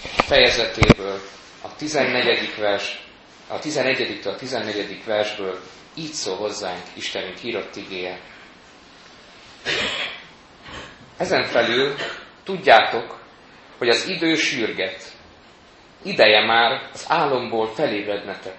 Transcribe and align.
fejezetéből, 0.00 1.20
a 1.62 1.76
14. 1.76 2.54
vers, 2.58 3.02
a 3.48 3.58
11 3.58 4.20
a 4.24 4.34
14. 4.36 5.04
versből 5.04 5.60
így 5.94 6.12
szól 6.12 6.36
hozzánk 6.36 6.82
Istenünk 6.94 7.42
írott 7.42 7.76
igéje. 7.76 8.20
Ezen 11.16 11.44
felül 11.44 11.94
tudjátok, 12.44 13.22
hogy 13.78 13.88
az 13.88 14.08
idő 14.08 14.34
sürget. 14.34 15.12
Ideje 16.02 16.44
már 16.46 16.90
az 16.92 17.04
álomból 17.08 17.66
felébrednetek. 17.66 18.56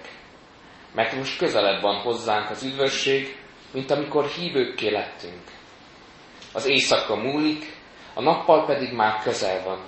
Mert 0.94 1.12
most 1.12 1.38
közelebb 1.38 1.82
van 1.82 2.00
hozzánk 2.00 2.50
az 2.50 2.62
üdvösség, 2.62 3.36
mint 3.72 3.90
amikor 3.90 4.26
hívőkké 4.26 4.90
lettünk. 4.90 5.42
Az 6.52 6.66
éjszaka 6.66 7.16
múlik, 7.16 7.74
a 8.14 8.22
nappal 8.22 8.66
pedig 8.66 8.92
már 8.92 9.22
közel 9.22 9.62
van. 9.64 9.84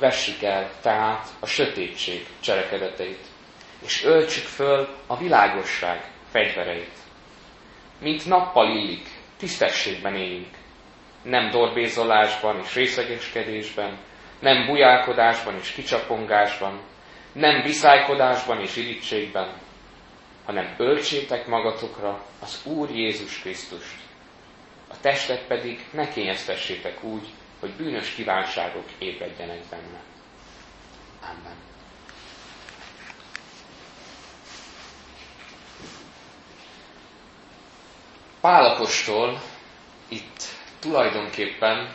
Vessük 0.00 0.42
el 0.42 0.70
tehát 0.82 1.28
a 1.40 1.46
sötétség 1.46 2.26
cselekedeteit, 2.40 3.24
és 3.84 4.04
öltsük 4.04 4.44
föl 4.44 4.88
a 5.06 5.16
világosság 5.16 6.10
fegyvereit. 6.30 6.98
Mint 7.98 8.26
nappal 8.26 8.76
illik, 8.76 9.08
tisztességben 9.38 10.14
éljünk, 10.14 10.54
nem 11.22 11.50
dorbézolásban 11.50 12.60
és 12.64 12.74
részegeskedésben, 12.74 13.98
nem 14.38 14.66
bujálkodásban 14.66 15.54
és 15.54 15.72
kicsapongásban, 15.72 16.80
nem 17.32 17.62
viszálykodásban 17.62 18.60
és 18.60 18.76
irítségben, 18.76 19.52
hanem 20.44 20.74
öltsétek 20.78 21.46
magatokra 21.46 22.24
az 22.40 22.60
Úr 22.64 22.90
Jézus 22.90 23.40
Krisztust. 23.40 23.96
A 24.88 25.00
testet 25.00 25.46
pedig 25.46 25.84
ne 25.92 26.08
kényeztessétek 26.08 27.04
úgy, 27.04 27.28
hogy 27.60 27.70
bűnös 27.76 28.14
kívánságok 28.14 28.84
ébredjenek 28.98 29.60
benne. 29.70 30.00
Amen. 31.22 31.56
Pálapostól 38.40 39.40
itt 40.08 40.42
tulajdonképpen 40.78 41.92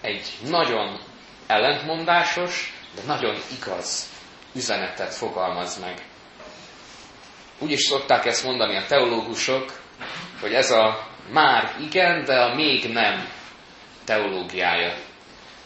egy 0.00 0.38
nagyon 0.48 0.98
ellentmondásos, 1.46 2.72
de 2.94 3.02
nagyon 3.06 3.36
igaz 3.58 4.10
üzenetet 4.54 5.14
fogalmaz 5.14 5.80
meg. 5.80 6.06
Úgy 7.58 7.70
is 7.70 7.80
szokták 7.80 8.24
ezt 8.24 8.44
mondani 8.44 8.76
a 8.76 8.86
teológusok, 8.86 9.80
hogy 10.40 10.52
ez 10.54 10.70
a 10.70 11.08
már 11.32 11.76
igen, 11.80 12.24
de 12.24 12.40
a 12.40 12.54
még 12.54 12.92
nem 12.92 13.28
teológiája. 14.06 14.94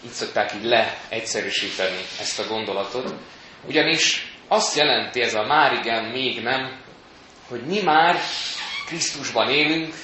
Így 0.05 0.10
szokták 0.10 0.52
így 0.55 0.64
leegyszerűsíteni 0.64 2.00
ezt 2.20 2.38
a 2.38 2.47
gondolatot. 2.47 3.14
Ugyanis 3.66 4.34
azt 4.48 4.77
jelenti 4.77 5.20
ez 5.20 5.34
a 5.34 5.42
már 5.42 5.72
igen, 5.72 6.05
még 6.05 6.42
nem, 6.42 6.80
hogy 7.48 7.66
mi 7.66 7.80
már 7.82 8.20
Krisztusban 8.86 9.48
élünk, 9.48 9.94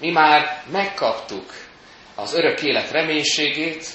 mi 0.00 0.10
már 0.10 0.62
megkaptuk 0.72 1.52
az 2.14 2.34
örök 2.34 2.62
élet 2.62 2.90
reménységét, 2.90 3.86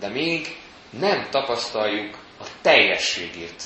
de 0.00 0.08
még 0.08 0.56
nem 0.90 1.28
tapasztaljuk 1.30 2.18
a 2.40 2.44
teljességét. 2.60 3.62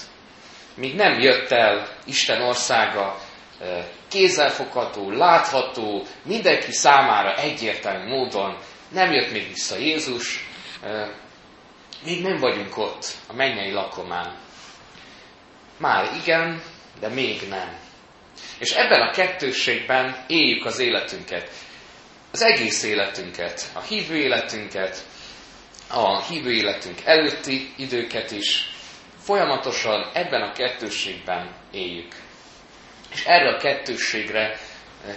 Míg 0.74 0.94
nem 0.94 1.20
jött 1.20 1.50
el 1.50 1.88
Isten 2.06 2.42
országa 2.42 3.18
kézzelfogható, 4.08 5.10
látható, 5.10 6.02
mindenki 6.24 6.72
számára 6.72 7.36
egyértelmű 7.36 8.08
módon, 8.08 8.58
nem 8.94 9.12
jött 9.12 9.32
még 9.32 9.48
vissza 9.48 9.76
Jézus, 9.76 10.48
még 12.04 12.22
nem 12.22 12.36
vagyunk 12.36 12.76
ott, 12.78 13.06
a 13.26 13.32
mennyei 13.32 13.70
lakomán. 13.70 14.36
Már 15.76 16.14
igen, 16.22 16.62
de 17.00 17.08
még 17.08 17.48
nem. 17.48 17.76
És 18.58 18.70
ebben 18.70 19.00
a 19.00 19.10
kettősségben 19.10 20.24
éljük 20.26 20.64
az 20.64 20.78
életünket. 20.78 21.50
Az 22.30 22.42
egész 22.42 22.82
életünket, 22.82 23.70
a 23.72 23.80
hívő 23.80 24.16
életünket, 24.16 25.04
a 25.88 26.22
hívő 26.22 26.52
életünk 26.52 27.00
előtti 27.04 27.72
időket 27.76 28.30
is 28.30 28.70
folyamatosan 29.18 30.10
ebben 30.12 30.42
a 30.42 30.52
kettősségben 30.52 31.54
éljük. 31.70 32.14
És 33.12 33.24
erre 33.24 33.54
a 33.54 33.58
kettősségre 33.58 34.58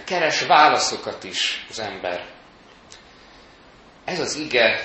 keres 0.04 0.42
válaszokat 0.42 1.24
is 1.24 1.66
az 1.70 1.78
ember. 1.78 2.37
Ez 4.08 4.20
az 4.20 4.36
ige 4.36 4.84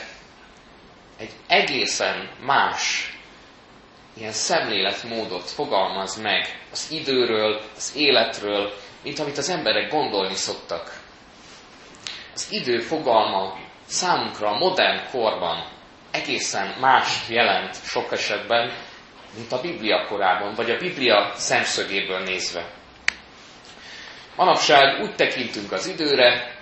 egy 1.18 1.32
egészen 1.48 2.30
más 2.46 3.14
ilyen 4.18 4.32
szemléletmódot 4.32 5.50
fogalmaz 5.50 6.22
meg 6.22 6.60
az 6.72 6.88
időről, 6.92 7.62
az 7.76 7.94
életről, 7.96 8.74
mint 9.04 9.20
amit 9.20 9.38
az 9.38 9.50
emberek 9.50 9.92
gondolni 9.92 10.36
szoktak. 10.36 11.02
Az 12.34 12.48
idő 12.52 12.80
fogalma 12.80 13.58
számunkra 13.86 14.50
a 14.50 14.58
modern 14.58 15.10
korban 15.12 15.68
egészen 16.12 16.76
más 16.80 17.30
jelent 17.30 17.76
sok 17.86 18.12
esetben, 18.12 18.72
mint 19.36 19.52
a 19.52 19.62
Biblia 19.62 20.06
korában, 20.08 20.54
vagy 20.56 20.72
a 20.72 20.78
Biblia 20.78 21.34
szemszögéből 21.36 22.20
nézve. 22.20 22.72
Manapság 24.36 25.02
úgy 25.02 25.16
tekintünk 25.16 25.72
az 25.72 25.88
időre, 25.88 26.56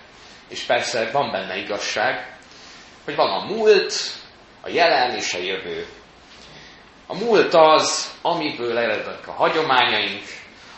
és 0.48 0.62
persze 0.62 1.12
van 1.12 1.32
benne 1.32 1.58
igazság, 1.58 2.40
hogy 3.06 3.16
van 3.16 3.30
a 3.42 3.46
múlt, 3.46 3.94
a 4.62 4.70
jelen 4.70 5.16
és 5.16 5.34
a 5.34 5.40
jövő. 5.40 5.86
A 7.08 7.16
múlt 7.16 7.54
az, 7.54 8.12
amiből 8.22 8.78
erednek 8.78 9.28
a 9.28 9.32
hagyományaink, 9.32 10.24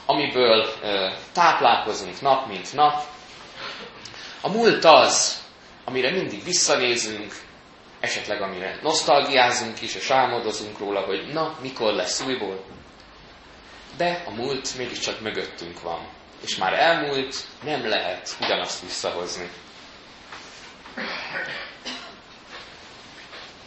amiből 0.05 0.69
e, 0.83 1.17
táplálkozunk 1.33 2.21
nap 2.21 2.47
mint 2.47 2.73
nap. 2.73 3.03
A 4.41 4.49
múlt 4.49 4.85
az, 4.85 5.41
amire 5.85 6.11
mindig 6.11 6.43
visszanézünk, 6.43 7.33
esetleg 7.99 8.41
amire 8.41 8.79
nosztalgiázunk 8.81 9.81
is, 9.81 9.95
és 9.95 10.09
álmodozunk 10.09 10.77
róla, 10.79 11.01
hogy 11.01 11.27
na, 11.33 11.57
mikor 11.61 11.93
lesz 11.93 12.21
újból. 12.21 12.63
De 13.97 14.23
a 14.27 14.31
múlt 14.31 14.77
mégiscsak 14.77 15.21
mögöttünk 15.21 15.81
van, 15.81 16.07
és 16.41 16.55
már 16.55 16.73
elmúlt, 16.73 17.35
nem 17.63 17.87
lehet 17.87 18.35
ugyanazt 18.41 18.81
visszahozni. 18.81 19.49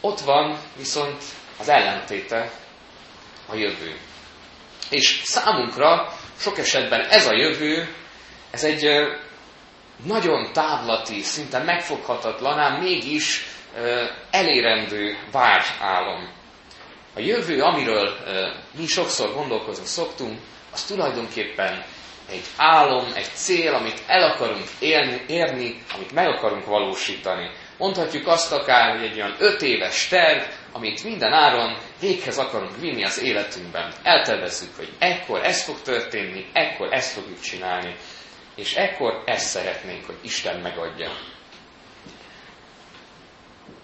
Ott 0.06 0.20
van 0.20 0.58
viszont 0.76 1.22
az 1.58 1.68
ellentéte, 1.68 2.50
a 3.48 3.54
jövő. 3.54 3.96
És 4.90 5.20
számunkra 5.24 6.12
sok 6.38 6.58
esetben 6.58 7.00
ez 7.00 7.26
a 7.26 7.32
jövő, 7.32 7.94
ez 8.50 8.64
egy 8.64 8.88
nagyon 10.04 10.52
távlati, 10.52 11.22
szinte 11.22 11.58
megfoghatatlan, 11.62 12.58
ám 12.58 12.80
mégis 12.82 13.46
elérendő 14.30 15.18
vágyálom. 15.32 16.32
A 17.14 17.20
jövő, 17.20 17.62
amiről 17.62 18.16
mi 18.78 18.86
sokszor 18.86 19.32
gondolkozni 19.34 19.86
szoktunk, 19.86 20.38
az 20.72 20.82
tulajdonképpen 20.84 21.84
egy 22.30 22.44
álom, 22.56 23.12
egy 23.14 23.30
cél, 23.34 23.74
amit 23.74 24.02
el 24.06 24.30
akarunk 24.30 24.66
élni, 24.78 25.24
érni, 25.28 25.82
amit 25.94 26.12
meg 26.12 26.26
akarunk 26.28 26.64
valósítani. 26.64 27.50
Mondhatjuk 27.78 28.26
azt 28.26 28.52
akár, 28.52 28.96
hogy 28.96 29.04
egy 29.04 29.16
olyan 29.16 29.36
öt 29.38 29.62
éves 29.62 30.08
terv, 30.08 30.42
amit 30.72 31.04
minden 31.04 31.32
áron 31.32 31.76
véghez 32.00 32.38
akarunk 32.38 32.80
vinni 32.80 33.04
az 33.04 33.20
életünkben. 33.20 33.92
Eltervezzük, 34.02 34.76
hogy 34.76 34.92
ekkor 34.98 35.44
ez 35.44 35.62
fog 35.64 35.80
történni, 35.82 36.46
ekkor 36.52 36.92
ezt 36.92 37.12
fogjuk 37.12 37.40
csinálni, 37.40 37.96
és 38.54 38.74
ekkor 38.74 39.22
ezt 39.24 39.46
szeretnénk, 39.48 40.06
hogy 40.06 40.18
Isten 40.22 40.60
megadja. 40.60 41.10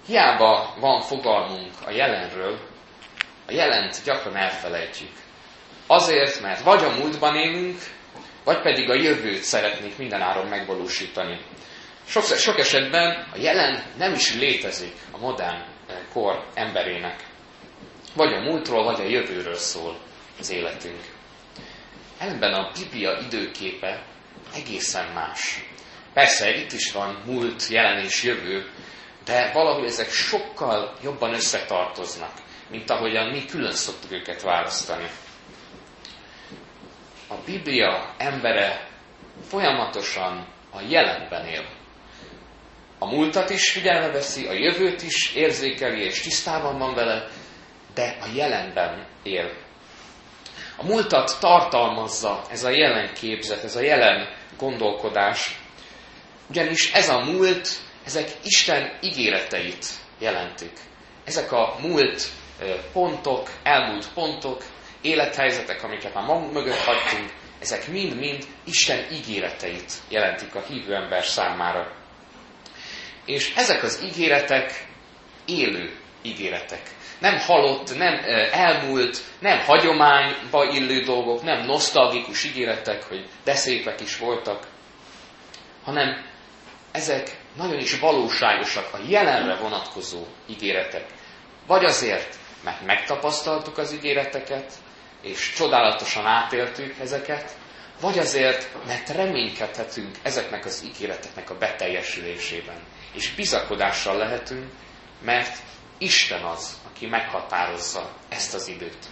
Hiába 0.06 0.74
van 0.80 1.00
fogalmunk 1.00 1.72
a 1.86 1.90
jelenről, 1.90 2.58
a 3.46 3.52
jelent 3.52 4.02
gyakran 4.04 4.36
elfelejtjük. 4.36 5.12
Azért, 5.86 6.40
mert 6.40 6.60
vagy 6.62 6.84
a 6.84 6.96
múltban 6.98 7.36
élünk, 7.36 7.78
vagy 8.44 8.60
pedig 8.62 8.90
a 8.90 8.94
jövőt 8.94 9.42
szeretnék 9.42 9.96
mindenáron 9.96 10.46
megvalósítani. 10.46 11.40
Sok, 12.06 12.24
sok 12.24 12.58
esetben 12.58 13.28
a 13.32 13.36
jelen 13.36 13.82
nem 13.96 14.12
is 14.12 14.34
létezik 14.34 14.94
a 15.10 15.18
modern 15.18 15.64
eh, 15.88 15.96
kor 16.12 16.46
emberének. 16.54 17.26
Vagy 18.14 18.32
a 18.32 18.40
múltról, 18.40 18.84
vagy 18.84 19.00
a 19.00 19.08
jövőről 19.08 19.54
szól 19.54 19.98
az 20.38 20.50
életünk. 20.50 21.00
Ellenben 22.18 22.52
a 22.52 22.70
Biblia 22.78 23.18
időképe 23.26 24.02
egészen 24.54 25.12
más. 25.12 25.64
Persze 26.12 26.54
itt 26.56 26.72
is 26.72 26.92
van 26.92 27.22
múlt, 27.26 27.68
jelen 27.68 28.04
és 28.04 28.22
jövő, 28.22 28.70
de 29.24 29.50
valahogy 29.52 29.84
ezek 29.84 30.10
sokkal 30.10 30.96
jobban 31.02 31.34
összetartoznak, 31.34 32.32
mint 32.70 32.90
ahogyan 32.90 33.26
mi 33.26 33.44
külön 33.44 33.72
szoktuk 33.72 34.12
őket 34.12 34.42
választani. 34.42 35.08
A 37.28 37.34
Biblia 37.44 38.14
embere 38.18 38.88
folyamatosan 39.48 40.46
a 40.72 40.80
jelenben 40.88 41.46
él. 41.46 41.81
A 43.02 43.06
múltat 43.06 43.50
is 43.50 43.70
figyelme 43.70 44.10
veszi, 44.10 44.46
a 44.46 44.52
jövőt 44.52 45.02
is 45.02 45.34
érzékeli 45.34 46.04
és 46.04 46.20
tisztában 46.20 46.78
van 46.78 46.94
vele, 46.94 47.28
de 47.94 48.16
a 48.20 48.26
jelenben 48.34 49.06
él. 49.22 49.52
A 50.76 50.84
múltat 50.84 51.36
tartalmazza 51.40 52.42
ez 52.50 52.64
a 52.64 52.70
jelen 52.70 53.14
képzet, 53.14 53.64
ez 53.64 53.76
a 53.76 53.80
jelen 53.80 54.28
gondolkodás, 54.58 55.58
ugyanis 56.50 56.92
ez 56.92 57.08
a 57.08 57.18
múlt, 57.18 57.68
ezek 58.04 58.30
Isten 58.44 58.98
ígéreteit 59.00 59.86
jelentik. 60.18 60.72
Ezek 61.24 61.52
a 61.52 61.76
múlt 61.80 62.26
pontok, 62.92 63.50
elmúlt 63.62 64.12
pontok, 64.14 64.62
élethelyzetek, 65.00 65.82
amiket 65.82 66.14
már 66.14 66.24
magunk 66.24 66.52
mögött 66.52 66.84
hagytunk, 66.84 67.32
ezek 67.60 67.88
mind-mind 67.88 68.44
Isten 68.64 69.12
ígéreteit 69.12 69.92
jelentik 70.08 70.54
a 70.54 70.62
hívő 70.68 70.94
ember 70.94 71.24
számára. 71.24 72.01
És 73.24 73.52
ezek 73.56 73.82
az 73.82 74.02
ígéretek 74.04 74.86
élő 75.46 75.96
ígéretek. 76.22 76.80
Nem 77.18 77.38
halott, 77.38 77.96
nem 77.96 78.20
elmúlt, 78.52 79.18
nem 79.38 79.58
hagyományba 79.58 80.64
illő 80.64 81.00
dolgok, 81.00 81.42
nem 81.42 81.64
nosztalgikus 81.64 82.44
ígéretek, 82.44 83.02
hogy 83.02 83.28
de 83.44 83.54
szépek 83.54 84.00
is 84.00 84.18
voltak, 84.18 84.66
hanem 85.84 86.26
ezek 86.92 87.36
nagyon 87.56 87.78
is 87.78 87.98
valóságosak, 87.98 88.94
a 88.94 88.98
jelenre 89.08 89.56
vonatkozó 89.56 90.26
ígéretek. 90.46 91.04
Vagy 91.66 91.84
azért, 91.84 92.36
mert 92.64 92.84
megtapasztaltuk 92.84 93.78
az 93.78 93.92
ígéreteket, 93.92 94.72
és 95.22 95.52
csodálatosan 95.56 96.26
átéltük 96.26 96.94
ezeket, 97.00 97.52
vagy 98.02 98.18
azért, 98.18 98.86
mert 98.86 99.08
reménykedhetünk 99.08 100.16
ezeknek 100.22 100.64
az 100.64 100.84
ígéreteknek 100.84 101.50
a 101.50 101.58
beteljesülésében. 101.58 102.80
És 103.14 103.34
bizakodással 103.34 104.16
lehetünk, 104.16 104.70
mert 105.20 105.58
Isten 105.98 106.42
az, 106.42 106.80
aki 106.90 107.06
meghatározza 107.06 108.16
ezt 108.28 108.54
az 108.54 108.68
időt. 108.68 109.06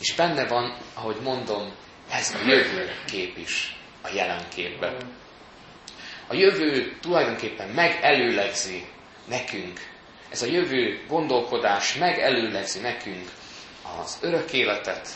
És 0.00 0.14
benne 0.14 0.46
van, 0.46 0.76
ahogy 0.94 1.16
mondom, 1.22 1.72
ez 2.10 2.34
a 2.34 2.46
jövő 2.46 2.90
kép 3.06 3.38
is 3.38 3.76
a 4.02 4.08
jelen 4.14 4.48
képben. 4.54 4.96
A 6.26 6.34
jövő 6.34 6.96
tulajdonképpen 7.00 7.68
megelőlegzi 7.68 8.86
nekünk, 9.28 9.80
ez 10.30 10.42
a 10.42 10.46
jövő 10.46 11.04
gondolkodás 11.08 11.94
megelőlegzi 11.94 12.80
nekünk 12.80 13.30
az 14.00 14.18
örök 14.20 14.52
életet, 14.52 15.08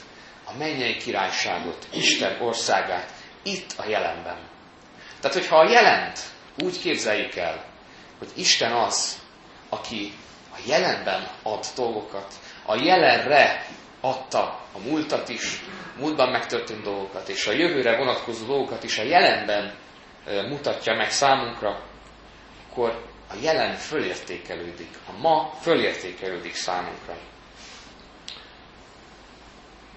a 0.52 0.56
mennyei 0.58 0.96
királyságot, 0.96 1.86
Isten 1.92 2.40
országát 2.40 3.12
itt 3.42 3.72
a 3.76 3.88
jelenben. 3.88 4.38
Tehát, 5.20 5.36
hogyha 5.36 5.56
a 5.58 5.70
jelent 5.70 6.20
úgy 6.58 6.80
képzeljük 6.80 7.34
el, 7.34 7.64
hogy 8.18 8.28
Isten 8.34 8.72
az, 8.72 9.18
aki 9.68 10.12
a 10.54 10.58
jelenben 10.66 11.28
ad 11.42 11.66
dolgokat, 11.76 12.34
a 12.66 12.74
jelenre 12.74 13.66
adta 14.00 14.42
a 14.72 14.78
múltat 14.78 15.28
is, 15.28 15.60
múltban 15.98 16.30
megtörtént 16.30 16.82
dolgokat, 16.82 17.28
és 17.28 17.46
a 17.46 17.52
jövőre 17.52 17.96
vonatkozó 17.96 18.46
dolgokat 18.46 18.84
is 18.84 18.98
a 18.98 19.02
jelenben 19.02 19.74
mutatja 20.48 20.94
meg 20.94 21.10
számunkra, 21.10 21.82
akkor 22.68 23.06
a 23.30 23.34
jelen 23.42 23.74
fölértékelődik, 23.74 24.98
a 25.08 25.18
ma 25.20 25.52
fölértékelődik 25.60 26.54
számunkra. 26.54 27.16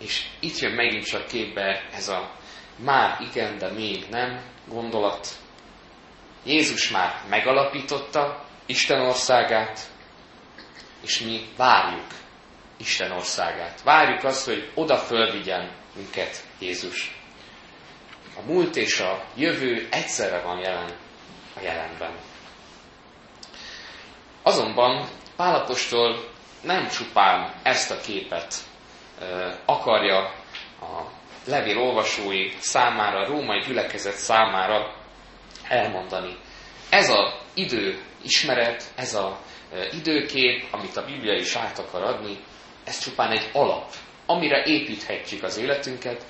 És 0.01 0.25
itt 0.39 0.57
jön 0.57 0.71
megint 0.71 1.05
csak 1.05 1.27
képbe 1.27 1.87
ez 1.93 2.07
a 2.09 2.31
már 2.75 3.21
igen, 3.21 3.57
de 3.57 3.71
még 3.71 4.05
nem 4.09 4.41
gondolat. 4.67 5.27
Jézus 6.43 6.89
már 6.89 7.21
megalapította 7.29 8.45
Isten 8.65 9.01
országát, 9.01 9.79
és 11.03 11.19
mi 11.19 11.47
várjuk 11.57 12.07
Isten 12.77 13.11
országát. 13.11 13.81
Várjuk 13.83 14.23
azt, 14.23 14.45
hogy 14.45 14.71
oda 14.75 14.97
fölvigyen 14.97 15.71
minket 15.95 16.43
Jézus. 16.59 17.19
A 18.37 18.41
múlt 18.45 18.75
és 18.75 18.99
a 18.99 19.23
jövő 19.35 19.87
egyszerre 19.91 20.41
van 20.41 20.59
jelen 20.59 20.97
a 21.55 21.59
jelenben. 21.61 22.11
Azonban 24.43 25.07
Pálapostól 25.35 26.29
nem 26.61 26.87
csupán 26.87 27.53
ezt 27.63 27.91
a 27.91 27.99
képet 27.99 28.53
akarja 29.65 30.17
a 30.81 31.09
levél 31.45 31.77
olvasói 31.77 32.51
számára, 32.59 33.19
a 33.19 33.27
római 33.27 33.59
gyülekezet 33.59 34.15
számára 34.15 34.95
elmondani. 35.67 36.37
Ez 36.89 37.09
az 37.09 37.33
idő 37.53 38.01
ismeret, 38.23 38.83
ez 38.95 39.13
az 39.13 39.33
időkép, 39.91 40.67
amit 40.71 40.97
a 40.97 41.05
Biblia 41.05 41.33
is 41.33 41.55
át 41.55 41.79
akar 41.79 42.03
adni, 42.03 42.37
ez 42.83 42.99
csupán 42.99 43.31
egy 43.31 43.49
alap, 43.53 43.93
amire 44.25 44.63
építhetjük 44.65 45.43
az 45.43 45.57
életünket, 45.57 46.23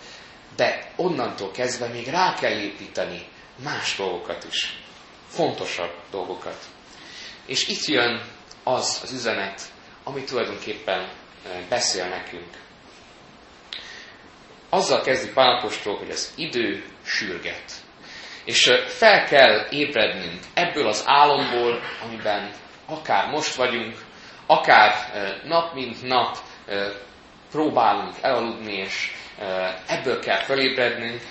de 0.55 0.91
onnantól 0.95 1.51
kezdve 1.51 1.87
még 1.87 2.07
rá 2.07 2.33
kell 2.33 2.59
építeni 2.59 3.27
más 3.63 3.95
dolgokat 3.95 4.45
is, 4.51 4.79
fontosabb 5.27 5.93
dolgokat. 6.11 6.65
És 7.45 7.67
itt 7.67 7.85
jön 7.85 8.21
az 8.63 8.99
az 9.03 9.11
üzenet, 9.11 9.61
ami 10.03 10.23
tulajdonképpen 10.23 11.09
beszél 11.69 12.07
nekünk. 12.07 12.49
Azzal 14.73 15.01
kezdi 15.01 15.31
Pálapostól, 15.31 15.97
hogy 15.97 16.09
az 16.09 16.33
idő 16.35 16.83
sürget. 17.05 17.71
És 18.45 18.71
fel 18.87 19.25
kell 19.25 19.67
ébrednünk 19.69 20.39
ebből 20.53 20.87
az 20.87 21.03
álomból, 21.05 21.81
amiben 22.03 22.51
akár 22.85 23.29
most 23.29 23.55
vagyunk, 23.55 23.95
akár 24.45 24.93
nap 25.43 25.73
mint 25.73 26.03
nap 26.03 26.37
próbálunk 27.51 28.15
elaludni, 28.21 28.73
és 28.73 29.11
ebből 29.87 30.19
kell 30.19 30.43
felébrednünk, 30.43 31.21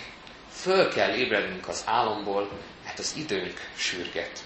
föl 0.51 0.89
kell 0.89 1.15
ébrednünk 1.15 1.69
az 1.69 1.85
álomból, 1.87 2.49
mert 2.85 2.99
az 2.99 3.15
időnk 3.17 3.61
sürget. 3.77 4.39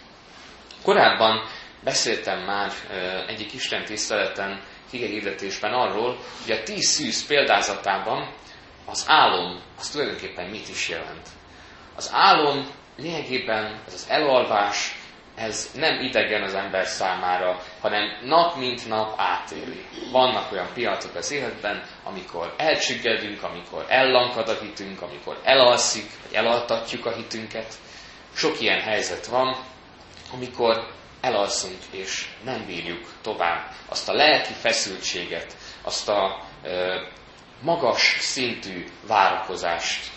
Korábban 0.82 1.48
beszéltem 1.84 2.40
már 2.44 2.72
egyik 3.26 3.52
Isten 3.52 3.84
tiszteleten, 3.84 4.60
hirdetésben 4.90 5.72
arról, 5.72 6.18
hogy 6.42 6.50
a 6.56 6.62
tíz 6.62 6.86
szűz 6.86 7.26
példázatában 7.26 8.34
az 8.86 9.04
álom 9.08 9.62
az 9.78 9.88
tulajdonképpen 9.88 10.50
mit 10.50 10.68
is 10.68 10.88
jelent. 10.88 11.28
Az 11.96 12.10
álom 12.12 12.70
lényegében 12.96 13.82
ez 13.86 13.94
az 13.94 14.06
elalvás, 14.08 14.96
ez 15.34 15.70
nem 15.74 16.00
idegen 16.00 16.42
az 16.42 16.54
ember 16.54 16.86
számára, 16.86 17.60
hanem 17.80 18.18
nap 18.24 18.56
mint 18.56 18.88
nap 18.88 19.14
átéli. 19.16 19.84
Vannak 20.12 20.52
olyan 20.52 20.68
pillanatok 20.74 21.14
az 21.14 21.30
életben, 21.30 21.82
amikor 22.04 22.54
elcsüggedünk, 22.56 23.42
amikor 23.42 23.84
ellankad 23.88 24.48
a 24.48 24.58
hitünk, 24.60 25.02
amikor 25.02 25.40
elalszik, 25.44 26.10
vagy 26.22 26.34
elaltatjuk 26.34 27.06
a 27.06 27.14
hitünket. 27.14 27.74
Sok 28.34 28.60
ilyen 28.60 28.80
helyzet 28.80 29.26
van, 29.26 29.56
amikor 30.32 30.92
elalszunk 31.20 31.78
és 31.90 32.28
nem 32.44 32.66
bírjuk 32.66 33.06
tovább 33.22 33.70
azt 33.88 34.08
a 34.08 34.12
lelki 34.12 34.52
feszültséget, 34.52 35.56
azt 35.82 36.08
a 36.08 36.44
magas 37.60 38.16
szintű 38.20 38.84
várakozást. 39.06 40.10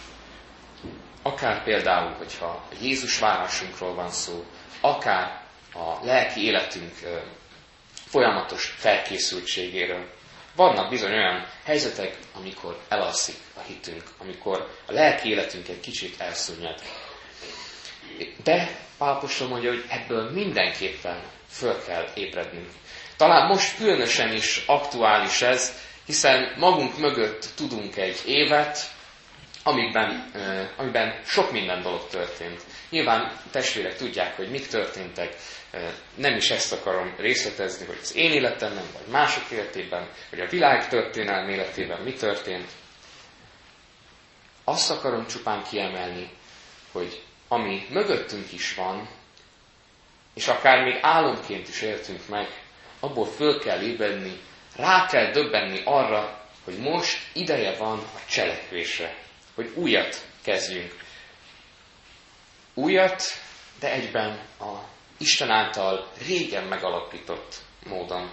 Akár 1.22 1.64
például, 1.64 2.14
hogyha 2.18 2.64
Jézus 2.82 3.20
várásunkról 3.20 3.94
van 3.94 4.10
szó, 4.10 4.44
akár 4.82 5.42
a 5.74 6.06
lelki 6.06 6.46
életünk 6.46 6.94
folyamatos 7.94 8.66
felkészültségéről. 8.66 10.10
Vannak 10.56 10.90
bizony 10.90 11.12
olyan 11.12 11.48
helyzetek, 11.64 12.18
amikor 12.34 12.80
elalszik 12.90 13.36
a 13.56 13.60
hitünk, 13.60 14.04
amikor 14.18 14.70
a 14.88 14.92
lelki 14.92 15.30
életünk 15.30 15.68
egy 15.68 15.80
kicsit 15.80 16.20
elszúnyad. 16.20 16.82
De 18.44 18.86
Pálapostól 18.98 19.48
mondja, 19.48 19.70
hogy 19.70 19.86
ebből 19.90 20.32
mindenképpen 20.32 21.22
föl 21.50 21.84
kell 21.86 22.08
ébrednünk. 22.16 22.70
Talán 23.18 23.48
most 23.48 23.78
különösen 23.78 24.34
is 24.34 24.64
aktuális 24.66 25.42
ez, 25.42 25.74
hiszen 26.08 26.54
magunk 26.58 26.98
mögött 26.98 27.50
tudunk 27.56 27.98
egy 27.98 28.22
évet, 28.26 28.78
amiben, 29.64 30.32
amiben 30.78 31.22
sok 31.26 31.52
minden 31.52 31.82
dolog 31.82 32.08
történt. 32.08 32.62
Nyilván 32.90 33.40
testvérek 33.52 33.96
tudják, 33.96 34.36
hogy 34.36 34.50
mik 34.50 34.68
történtek, 34.68 35.36
nem 36.16 36.36
is 36.36 36.50
ezt 36.50 36.74
akarom 36.74 37.16
részletezni, 37.18 37.86
hogy 37.86 37.98
az 38.02 38.16
én 38.16 38.32
életemben, 38.32 38.86
vagy 38.94 39.12
mások 39.12 39.52
életében, 39.52 40.10
vagy 40.30 40.40
a 40.40 40.50
világ 40.50 40.88
történelmi 40.88 41.52
életében 41.52 42.02
mi 42.02 42.14
történt. 42.14 42.72
Azt 44.64 44.92
akarom 44.92 45.28
csupán 45.28 45.64
kiemelni, 45.64 46.30
hogy 46.92 47.22
ami 47.48 47.86
mögöttünk 47.90 48.54
is 48.54 48.76
van, 48.76 49.10
és 50.34 50.48
akár 50.48 50.84
még 50.84 50.98
álomként 51.02 51.68
is 51.68 51.82
éltünk 51.82 52.28
meg, 52.28 52.48
abból 53.00 53.26
föl 53.26 53.60
kell 53.60 53.82
ébredni, 53.82 54.40
rá 54.78 55.06
kell 55.08 55.32
döbbenni 55.32 55.82
arra, 55.86 56.46
hogy 56.64 56.78
most 56.78 57.18
ideje 57.34 57.78
van 57.78 57.98
a 58.00 58.20
cselekvésre, 58.30 59.16
hogy 59.56 59.72
újat 59.76 60.26
kezdjünk. 60.44 60.96
Újat, 62.74 63.24
de 63.80 63.92
egyben 63.92 64.40
a 64.60 64.74
Isten 65.18 65.50
által 65.50 66.12
régen 66.28 66.64
megalapított 66.64 67.56
módon. 67.86 68.30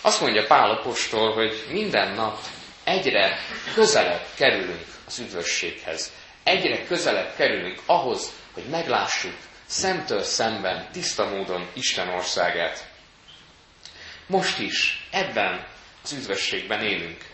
Azt 0.00 0.20
mondja 0.20 0.46
Pál 0.46 0.70
apostol, 0.70 1.34
hogy 1.34 1.64
minden 1.70 2.14
nap 2.14 2.38
egyre 2.84 3.38
közelebb 3.74 4.26
kerülünk 4.34 4.86
az 5.06 5.18
üdvösséghez. 5.18 6.12
Egyre 6.44 6.84
közelebb 6.84 7.34
kerülünk 7.36 7.82
ahhoz, 7.86 8.32
hogy 8.54 8.64
meglássuk 8.64 9.36
szemtől 9.66 10.22
szemben, 10.22 10.88
tiszta 10.92 11.28
módon 11.28 11.70
Isten 11.74 12.08
országát. 12.08 12.92
Most 14.26 14.58
is 14.58 15.08
ebben 15.10 15.66
az 16.02 16.12
üdvösségben 16.12 16.80
élünk. 16.80 17.24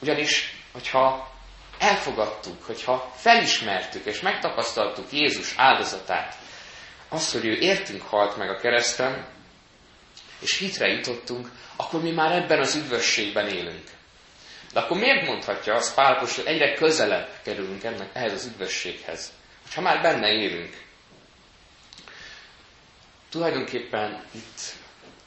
Ugyanis, 0.00 0.56
hogyha 0.72 1.32
elfogadtuk, 1.78 2.62
hogyha 2.64 3.12
felismertük 3.16 4.04
és 4.04 4.20
megtapasztaltuk 4.20 5.12
Jézus 5.12 5.54
áldozatát, 5.56 6.36
azt, 7.08 7.32
hogy 7.32 7.44
ő 7.44 7.52
értünk 7.52 8.02
halt 8.02 8.36
meg 8.36 8.50
a 8.50 8.58
kereszten, 8.60 9.26
és 10.40 10.58
hitre 10.58 10.86
jutottunk, 10.86 11.50
akkor 11.76 12.02
mi 12.02 12.10
már 12.10 12.32
ebben 12.32 12.58
az 12.60 12.74
üdvösségben 12.74 13.48
élünk. 13.48 13.84
De 14.72 14.80
akkor 14.80 14.98
miért 14.98 15.26
mondhatja 15.26 15.74
azt 15.74 15.94
Pálapos, 15.94 16.36
hogy 16.36 16.46
egyre 16.46 16.74
közelebb 16.74 17.28
kerülünk 17.42 17.84
ennek, 17.84 18.10
ehhez 18.12 18.32
az 18.32 18.44
üdvösséghez, 18.46 19.32
hogyha 19.62 19.80
már 19.80 20.02
benne 20.02 20.28
élünk? 20.32 20.86
Tulajdonképpen 23.30 24.24
itt 24.34 24.60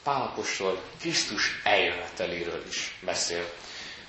Pálapostól 0.02 0.80
Krisztus 1.00 1.60
eljöveteléről 1.64 2.64
is 2.68 2.98
beszél. 3.04 3.52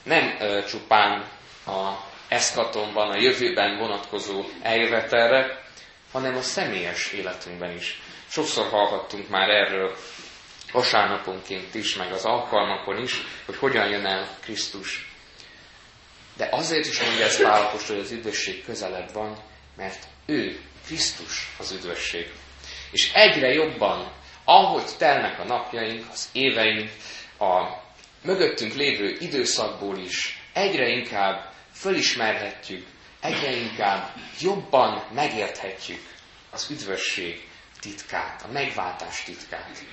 Nem 0.04 0.38
ö, 0.40 0.64
csupán 0.66 1.30
a 1.66 1.94
eszkatonban, 2.28 3.10
a 3.10 3.18
jövőben 3.20 3.78
vonatkozó 3.78 4.46
eljövetelre, 4.62 5.64
hanem 6.12 6.36
a 6.36 6.42
személyes 6.42 7.12
életünkben 7.12 7.76
is. 7.76 8.02
Sokszor 8.28 8.70
hallhattunk 8.70 9.30
már 9.30 9.50
erről 9.50 9.96
vasárnaponként 10.72 11.76
is, 11.76 11.96
meg 11.96 12.12
az 12.12 12.26
alkalmakon 12.26 13.02
is, 13.02 13.22
hogy 13.46 13.56
hogyan 13.56 13.90
jön 13.90 14.06
el 14.06 14.38
Krisztus. 14.42 15.12
De 16.38 16.48
azért 16.52 16.86
is 16.86 17.02
mondja 17.02 17.26
ez 17.26 17.42
Pálapos, 17.42 17.88
hogy 17.88 18.00
az 18.00 18.12
üdvösség 18.12 18.66
közelebb 18.66 19.14
van, 19.14 19.38
mert 19.76 20.08
ő, 20.26 20.60
Krisztus 20.86 21.54
az 21.60 21.72
üdvösség. 21.72 22.32
És 22.92 23.12
egyre 23.14 23.48
jobban, 23.48 24.12
ahogy 24.46 24.98
telnek 24.98 25.40
a 25.40 25.44
napjaink, 25.44 26.06
az 26.12 26.30
éveink, 26.32 26.92
a 27.40 27.82
mögöttünk 28.22 28.74
lévő 28.74 29.18
időszakból 29.20 29.98
is, 29.98 30.40
egyre 30.54 30.88
inkább 30.88 31.52
fölismerhetjük, 31.74 32.88
egyre 33.20 33.52
inkább 33.56 34.16
jobban 34.40 35.04
megérthetjük 35.14 36.02
az 36.52 36.68
üdvösség 36.70 37.48
titkát, 37.80 38.42
a 38.42 38.52
megváltás 38.52 39.24
titkát. 39.24 39.84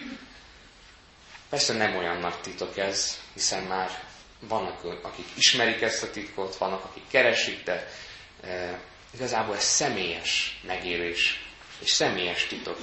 Persze 1.48 1.72
nem 1.72 1.96
olyan 1.96 2.18
nagy 2.18 2.40
titok 2.40 2.76
ez, 2.76 3.20
hiszen 3.34 3.62
már 3.62 3.90
vannak, 4.40 4.84
akik 5.02 5.26
ismerik 5.36 5.82
ezt 5.82 6.02
a 6.02 6.10
titkot, 6.10 6.56
vannak, 6.56 6.84
akik 6.84 7.02
keresik, 7.08 7.62
de 7.64 7.88
e, 8.42 8.80
igazából 9.14 9.56
ez 9.56 9.62
személyes 9.64 10.60
megélés, 10.66 11.40
és 11.78 11.90
személyes 11.90 12.46
titok. 12.46 12.78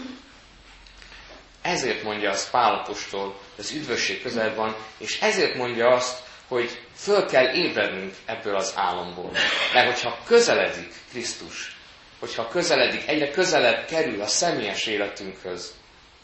Ezért 1.67 2.03
mondja 2.03 2.29
azt 2.29 2.51
Pálapostól, 2.51 3.39
az 3.57 3.71
üdvösség 3.71 4.21
közel 4.21 4.55
van, 4.55 4.75
és 4.97 5.19
ezért 5.21 5.55
mondja 5.55 5.87
azt, 5.87 6.23
hogy 6.47 6.81
föl 6.95 7.25
kell 7.25 7.53
ébrednünk 7.55 8.15
ebből 8.25 8.55
az 8.55 8.73
álomból. 8.75 9.31
Mert 9.73 9.85
hogyha 9.85 10.17
közeledik 10.25 10.93
Krisztus, 11.09 11.75
hogyha 12.19 12.47
közeledik, 12.47 13.07
egyre 13.07 13.31
közelebb 13.31 13.85
kerül 13.85 14.21
a 14.21 14.27
személyes 14.27 14.85
életünkhöz, 14.85 15.75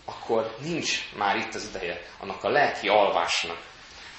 akkor 0.05 0.55
nincs 0.59 1.13
már 1.15 1.35
itt 1.35 1.53
az 1.53 1.69
ideje 1.75 2.01
annak 2.19 2.43
a 2.43 2.49
lelki 2.49 2.87
alvásnak, 2.87 3.57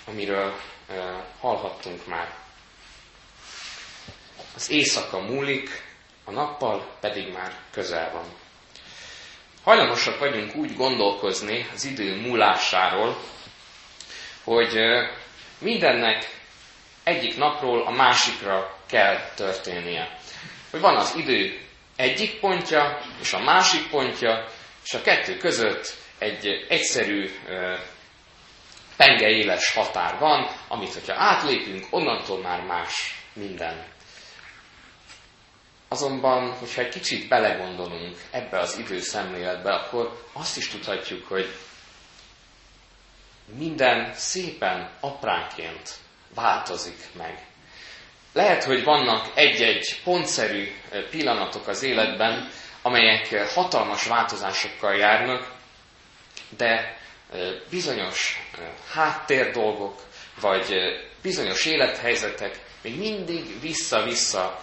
amiről 0.07 0.55
e, 0.89 1.25
hallhattunk 1.41 2.07
már. 2.07 2.35
Az 4.55 4.71
éjszaka 4.71 5.21
múlik, 5.21 5.69
a 6.25 6.31
nappal 6.31 6.97
pedig 7.01 7.33
már 7.33 7.53
közel 7.71 8.11
van. 8.13 8.44
Hajlamosak 9.65 10.19
vagyunk 10.19 10.55
úgy 10.55 10.77
gondolkozni 10.77 11.67
az 11.75 11.85
idő 11.85 12.21
múlásáról, 12.21 13.17
hogy 14.45 14.79
mindennek 15.59 16.41
egyik 17.05 17.37
napról 17.37 17.87
a 17.87 17.91
másikra 17.91 18.79
kell 18.87 19.31
történnie. 19.35 20.19
Hogy 20.71 20.81
van 20.81 20.97
az 20.97 21.15
idő 21.17 21.61
egyik 21.97 22.41
pontja 22.41 23.01
és 23.21 23.33
a 23.33 23.39
másik 23.39 23.91
pontja, 23.91 24.49
és 24.85 24.95
a 24.95 25.03
kettő 25.03 25.37
között 25.37 25.95
egy 26.19 26.67
egyszerű 26.69 27.31
pengeéles 28.97 29.73
határ 29.75 30.19
van, 30.19 30.51
amit, 30.69 30.95
hogyha 30.95 31.15
átlépünk, 31.17 31.87
onnantól 31.91 32.41
már 32.41 32.61
más 32.63 33.23
minden. 33.33 33.94
Azonban, 35.95 36.53
hogyha 36.53 36.81
egy 36.81 36.89
kicsit 36.89 37.29
belegondolunk 37.29 38.17
ebbe 38.31 38.59
az 38.59 38.79
időszemléletbe, 38.79 39.75
akkor 39.75 40.25
azt 40.33 40.57
is 40.57 40.69
tudhatjuk, 40.69 41.29
hogy 41.29 41.55
minden 43.57 44.15
szépen 44.15 44.91
apránként 45.01 45.91
változik 46.35 46.97
meg. 47.17 47.47
Lehet, 48.33 48.65
hogy 48.65 48.85
vannak 48.85 49.31
egy-egy 49.35 50.01
pontszerű 50.05 50.73
pillanatok 51.11 51.69
az 51.69 51.83
életben, 51.83 52.49
amelyek 52.83 53.53
hatalmas 53.55 54.07
változásokkal 54.07 54.95
járnak, 54.95 55.53
de 56.57 56.99
bizonyos 57.71 58.49
háttér 58.93 59.51
dolgok, 59.51 60.03
vagy 60.41 60.75
bizonyos 61.23 61.67
élethelyzetek 61.67 62.61
még 62.83 62.99
mindig 62.99 63.61
vissza-vissza 63.61 64.63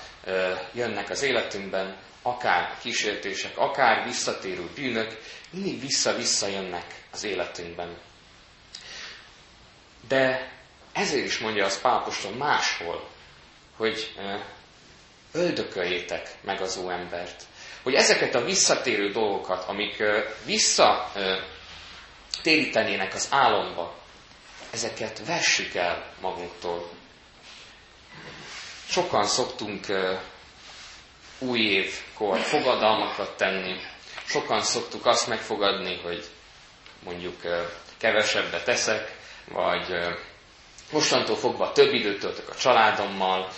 jönnek 0.74 1.10
az 1.10 1.22
életünkben, 1.22 1.98
akár 2.22 2.78
kísértések, 2.82 3.58
akár 3.58 4.04
visszatérő 4.06 4.70
bűnök, 4.76 5.20
mindig 5.50 5.82
vissza-vissza 5.82 6.48
jönnek 6.48 6.86
az 7.12 7.24
életünkben. 7.24 7.98
De 10.08 10.52
ezért 10.94 11.26
is 11.26 11.38
mondja 11.38 11.66
az 11.66 11.82
Pápostól 11.82 12.32
máshol, 12.32 13.10
hogy 13.78 14.14
öldököljétek 15.32 16.30
meg 16.42 16.62
az 16.62 16.78
embert. 16.90 17.44
Hogy 17.84 17.94
ezeket 17.94 18.36
a 18.36 18.44
visszatérő 18.44 19.12
dolgokat, 19.12 19.68
amik 19.68 20.04
vissza 20.46 21.12
térítenének 22.42 23.14
az 23.14 23.28
álomba, 23.32 24.00
ezeket 24.72 25.26
vessük 25.26 25.76
el 25.76 26.14
magunktól. 26.22 26.90
Sokan 28.92 29.24
szoktunk 29.26 29.86
új 31.40 31.60
évkor 31.60 32.40
fogadalmakat 32.40 33.38
tenni, 33.38 33.76
sokan 34.26 34.62
szoktuk 34.62 35.06
azt 35.06 35.28
megfogadni, 35.28 36.00
hogy 36.04 36.26
mondjuk 37.04 37.36
kevesebbet 37.98 38.66
teszek, 38.66 39.18
vagy 39.48 40.16
mostantól 40.92 41.36
fogva 41.36 41.72
több 41.72 41.94
időt 41.94 42.20
töltök 42.20 42.50
a 42.50 42.56
családommal, 42.56 43.50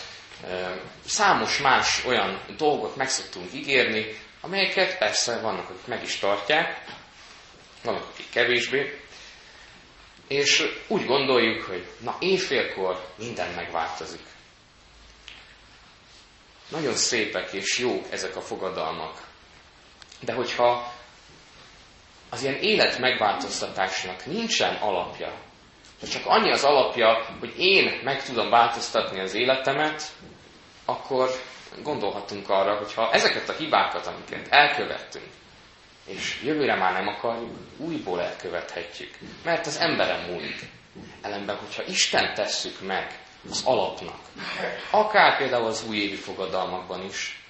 számos 1.05 1.57
más 1.57 2.05
olyan 2.05 2.41
dolgot 2.57 2.95
meg 2.95 3.09
szoktunk 3.09 3.53
ígérni, 3.53 4.17
amelyeket 4.41 4.97
persze 4.97 5.39
vannak, 5.39 5.69
akik 5.69 5.87
meg 5.87 6.03
is 6.03 6.19
tartják, 6.19 6.83
vannak, 7.83 8.07
akik 8.13 8.29
kevésbé, 8.29 8.99
és 10.27 10.63
úgy 10.87 11.05
gondoljuk, 11.05 11.63
hogy 11.63 11.85
na 11.99 12.15
éjfélkor 12.19 13.07
minden 13.17 13.53
megváltozik. 13.53 14.32
Nagyon 16.73 16.95
szépek 16.95 17.51
és 17.51 17.79
jók 17.79 18.05
ezek 18.11 18.35
a 18.35 18.41
fogadalmak. 18.41 19.21
De 20.19 20.33
hogyha 20.33 20.93
az 22.29 22.43
ilyen 22.43 22.55
élet 22.55 22.99
megváltoztatásnak 22.99 24.25
nincsen 24.25 24.75
alapja, 24.75 25.33
ha 25.99 26.07
csak 26.07 26.25
annyi 26.25 26.51
az 26.51 26.63
alapja, 26.63 27.25
hogy 27.39 27.53
én 27.57 28.01
meg 28.03 28.23
tudom 28.23 28.49
változtatni 28.49 29.19
az 29.19 29.33
életemet, 29.33 30.03
akkor 30.85 31.29
gondolhatunk 31.83 32.49
arra, 32.49 32.77
hogy 32.77 32.93
ha 32.93 33.11
ezeket 33.11 33.49
a 33.49 33.53
hibákat, 33.53 34.05
amiket 34.07 34.47
elkövettünk, 34.49 35.27
és 36.05 36.41
jövőre 36.43 36.75
már 36.75 36.93
nem 36.93 37.07
akarjuk, 37.07 37.57
újból 37.77 38.21
elkövethetjük. 38.21 39.17
Mert 39.43 39.65
az 39.65 39.77
emberem 39.77 40.31
múlik. 40.31 40.59
Ellenben, 41.21 41.55
hogyha 41.55 41.83
Isten 41.83 42.33
tesszük 42.33 42.81
meg 42.81 43.22
az 43.49 43.61
alapnak, 43.65 44.19
akár 44.91 45.37
például 45.37 45.65
az 45.65 45.85
újévi 45.87 46.15
fogadalmakban 46.15 47.03
is, 47.03 47.43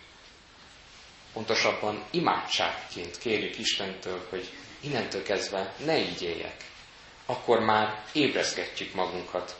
pontosabban 1.33 2.03
imádságként 2.11 3.17
kérjük 3.17 3.57
Istentől, 3.57 4.25
hogy 4.29 4.49
innentől 4.79 5.23
kezdve 5.23 5.73
ne 5.85 5.97
így 5.97 6.21
éljek. 6.21 6.55
Akkor 7.25 7.59
már 7.59 8.03
ébrezgetjük 8.11 8.93
magunkat. 8.93 9.55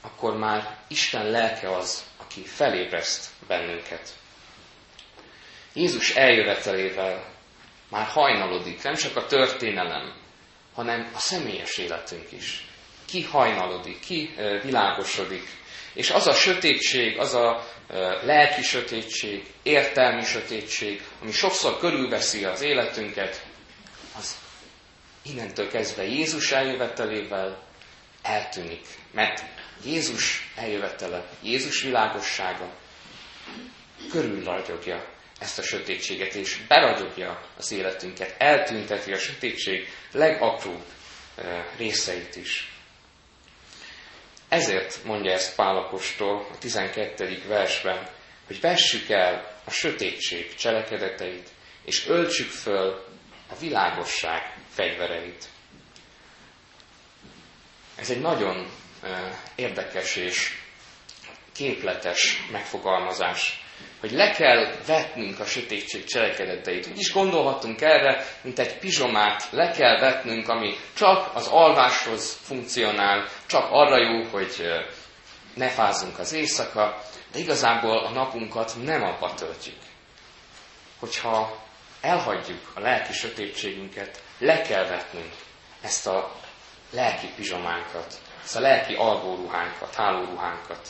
Akkor 0.00 0.36
már 0.36 0.78
Isten 0.88 1.30
lelke 1.30 1.76
az, 1.76 2.04
aki 2.16 2.44
felébreszt 2.44 3.30
bennünket. 3.46 4.16
Jézus 5.72 6.14
eljövetelével 6.14 7.24
már 7.88 8.06
hajnalodik, 8.06 8.82
nem 8.82 8.94
csak 8.94 9.16
a 9.16 9.26
történelem, 9.26 10.14
hanem 10.74 11.10
a 11.14 11.18
személyes 11.18 11.76
életünk 11.76 12.32
is. 12.32 12.66
Ki 13.08 13.22
hajnalodik, 13.22 14.00
ki 14.00 14.34
világosodik. 14.62 15.48
És 15.94 16.10
az 16.10 16.26
a 16.26 16.32
sötétség, 16.32 17.18
az 17.18 17.34
a 17.34 17.64
lelki 18.22 18.62
sötétség, 18.62 19.46
értelmi 19.62 20.24
sötétség, 20.24 21.02
ami 21.22 21.32
sokszor 21.32 21.78
körülveszi 21.78 22.44
az 22.44 22.62
életünket, 22.62 23.46
az 24.18 24.36
innentől 25.22 25.68
kezdve 25.68 26.04
Jézus 26.04 26.52
eljövetelével 26.52 27.62
eltűnik. 28.22 28.86
Mert 29.12 29.44
Jézus 29.84 30.50
eljövetele, 30.56 31.24
Jézus 31.42 31.82
világossága 31.82 32.70
körülragyogja 34.10 35.04
ezt 35.38 35.58
a 35.58 35.62
sötétséget, 35.62 36.34
és 36.34 36.60
beragyogja 36.68 37.40
az 37.56 37.72
életünket, 37.72 38.34
eltünteti 38.38 39.12
a 39.12 39.18
sötétség 39.18 39.88
legapróbb 40.12 40.84
részeit 41.76 42.36
is. 42.36 42.72
Ezért 44.48 45.04
mondja 45.04 45.32
ezt 45.32 45.54
Pálapostól 45.54 46.46
a 46.52 46.58
12. 46.58 47.42
versben, 47.46 48.08
hogy 48.46 48.60
vessük 48.60 49.08
el 49.08 49.60
a 49.64 49.70
sötétség 49.70 50.54
cselekedeteit, 50.54 51.48
és 51.84 52.06
öltsük 52.06 52.50
föl 52.50 53.04
a 53.50 53.56
világosság 53.60 54.56
fegyvereit. 54.68 55.44
Ez 57.96 58.10
egy 58.10 58.20
nagyon 58.20 58.70
érdekes 59.54 60.16
és 60.16 60.58
képletes 61.52 62.46
megfogalmazás, 62.50 63.64
hogy 64.00 64.10
le 64.10 64.30
kell 64.30 64.74
vetnünk 64.86 65.40
a 65.40 65.44
sötétség 65.44 66.04
cselekedeteit. 66.04 66.86
Úgy 66.86 66.98
is 66.98 67.12
gondolhatunk 67.12 67.80
erre, 67.80 68.24
mint 68.42 68.58
egy 68.58 68.78
pizsomát 68.78 69.48
le 69.50 69.70
kell 69.70 69.98
vetnünk, 70.00 70.48
ami 70.48 70.74
csak 70.96 71.30
az 71.34 71.46
alváshoz 71.46 72.38
funkcionál, 72.42 73.28
csak 73.46 73.68
arra 73.70 73.96
jó, 73.98 74.22
hogy 74.30 74.68
ne 75.54 75.68
fázzunk 75.68 76.18
az 76.18 76.32
éjszaka, 76.32 77.02
de 77.32 77.38
igazából 77.38 77.98
a 77.98 78.10
napunkat 78.10 78.72
nem 78.84 79.02
abba 79.02 79.34
töltjük. 79.34 79.78
Hogyha 80.98 81.66
elhagyjuk 82.00 82.72
a 82.74 82.80
lelki 82.80 83.12
sötétségünket, 83.12 84.22
le 84.38 84.60
kell 84.62 84.86
vetnünk 84.86 85.32
ezt 85.82 86.06
a 86.06 86.32
lelki 86.90 87.26
pizsománkat, 87.36 88.14
ezt 88.44 88.56
a 88.56 88.60
lelki 88.60 88.94
alvóruhánkat, 88.94 89.94
hálóruhánkat. 89.94 90.88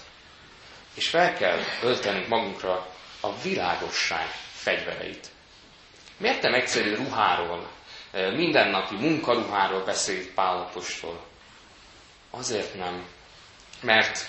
És 0.95 1.09
fel 1.09 1.35
kell 1.35 1.59
öltenünk 1.83 2.29
magunkra 2.29 2.87
a 3.21 3.41
világosság 3.43 4.27
fegyvereit. 4.53 5.27
Miért 6.17 6.43
nem 6.43 6.55
egyszerű 6.55 6.95
ruháról, 6.95 7.69
mindennapi 8.13 8.95
munkaruháról 8.95 9.85
beszélt 9.85 10.35
Pálapostól? 10.35 11.27
Azért 12.31 12.75
nem, 12.75 13.07
mert 13.81 14.27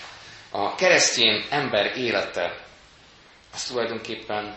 a 0.50 0.74
keresztény 0.74 1.44
ember 1.50 1.96
élete 1.96 2.64
az 3.52 3.64
tulajdonképpen 3.64 4.56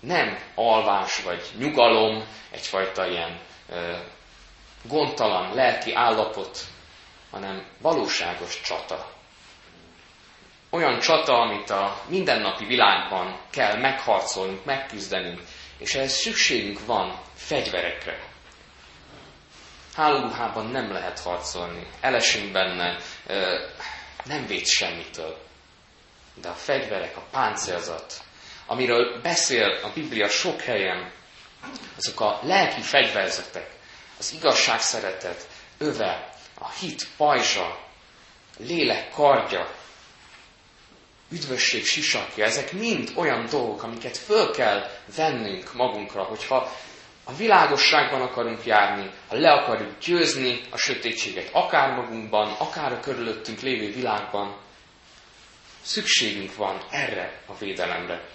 nem 0.00 0.38
alvás 0.54 1.22
vagy 1.22 1.42
nyugalom, 1.58 2.24
egyfajta 2.50 3.06
ilyen 3.06 3.40
gondtalan 4.82 5.54
lelki 5.54 5.94
állapot, 5.94 6.58
hanem 7.30 7.66
valóságos 7.80 8.60
csata. 8.60 9.12
Olyan 10.70 10.98
csata, 11.00 11.32
amit 11.40 11.70
a 11.70 12.02
mindennapi 12.08 12.64
világban 12.64 13.40
kell 13.50 13.76
megharcolnunk, 13.80 14.64
megküzdenünk, 14.64 15.40
és 15.78 15.94
ehhez 15.94 16.12
szükségünk 16.12 16.86
van 16.86 17.20
fegyverekre. 17.34 18.18
Hálóruhában 19.96 20.66
nem 20.66 20.92
lehet 20.92 21.20
harcolni, 21.20 21.86
elesünk 22.00 22.52
benne, 22.52 22.96
nem 24.24 24.46
véd 24.46 24.66
semmitől. 24.66 25.38
De 26.34 26.48
a 26.48 26.52
fegyverek, 26.54 27.16
a 27.16 27.26
páncélzat, 27.30 28.12
amiről 28.66 29.20
beszél 29.22 29.78
a 29.82 29.88
Biblia 29.94 30.28
sok 30.28 30.60
helyen, 30.60 31.12
azok 31.96 32.20
a 32.20 32.38
lelki 32.42 32.80
fegyverzetek, 32.80 33.70
az 34.18 34.32
igazság 34.32 34.80
szeretet, 34.80 35.48
öve, 35.78 36.28
a 36.58 36.70
hit 36.70 37.06
pajzsa, 37.16 37.78
lélek 38.58 39.10
kardja, 39.10 39.70
üdvösség 41.32 41.84
sisakja, 41.84 42.44
ezek 42.44 42.72
mind 42.72 43.12
olyan 43.14 43.46
dolgok, 43.50 43.82
amiket 43.82 44.16
föl 44.16 44.50
kell 44.50 44.90
vennünk 45.16 45.74
magunkra, 45.74 46.22
hogyha 46.22 46.72
a 47.24 47.34
világosságban 47.36 48.20
akarunk 48.20 48.64
járni, 48.64 49.10
ha 49.28 49.36
le 49.36 49.52
akarjuk 49.52 49.98
győzni 49.98 50.60
a 50.70 50.76
sötétséget, 50.76 51.50
akár 51.52 51.94
magunkban, 51.94 52.52
akár 52.58 52.92
a 52.92 53.00
körülöttünk 53.00 53.60
lévő 53.60 53.92
világban, 53.92 54.56
szükségünk 55.82 56.56
van 56.56 56.82
erre 56.90 57.42
a 57.46 57.56
védelemre. 57.58 58.28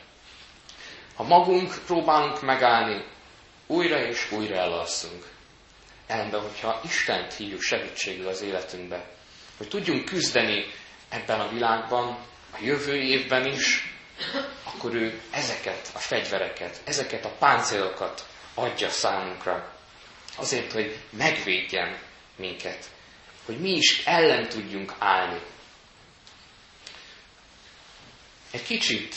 Ha 1.15 1.23
magunk 1.23 1.75
próbálunk 1.86 2.41
megállni, 2.41 3.05
újra 3.67 4.05
és 4.05 4.31
újra 4.31 4.55
elalszunk. 4.55 5.23
Ellenben, 6.08 6.41
hogyha 6.41 6.81
Istent 6.84 7.34
hívjuk 7.34 7.62
segítségül 7.62 8.27
az 8.27 8.41
életünkbe, 8.41 9.05
hogy 9.58 9.67
tudjunk 9.67 10.05
küzdeni 10.05 10.65
ebben 11.10 11.39
a 11.39 11.49
világban, 11.49 12.17
jövő 12.61 12.95
évben 12.95 13.45
is, 13.45 13.93
akkor 14.63 14.93
ő 14.93 15.21
ezeket 15.31 15.89
a 15.93 15.99
fegyvereket, 15.99 16.81
ezeket 16.83 17.25
a 17.25 17.35
páncélokat 17.39 18.27
adja 18.53 18.89
számunkra. 18.89 19.73
Azért, 20.37 20.71
hogy 20.71 20.97
megvédjen 21.09 21.97
minket, 22.35 22.85
hogy 23.45 23.59
mi 23.59 23.71
is 23.71 24.05
ellen 24.05 24.49
tudjunk 24.49 24.93
állni. 24.99 25.39
Egy 28.51 28.63
kicsit 28.63 29.15